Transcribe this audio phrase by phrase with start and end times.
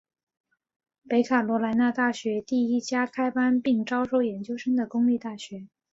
[1.07, 5.67] 北卡罗来纳大学第一家开班并招收研究生的公立大学。